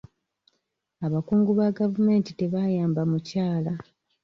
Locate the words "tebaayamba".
2.39-3.01